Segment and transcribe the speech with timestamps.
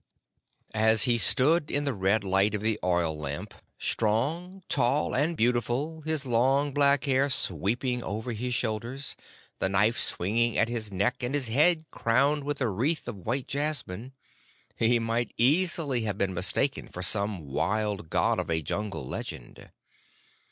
[0.73, 6.01] As he stood in the red light of the oil lamp, strong, tall, and beautiful,
[6.01, 9.15] his long black hair sweeping over his shoulders,
[9.59, 13.47] the knife swinging at his neck, and his head crowned with a wreath of white
[13.47, 14.13] jasmine,
[14.75, 19.69] he might easily have been mistaken for some wild god of a jungle legend.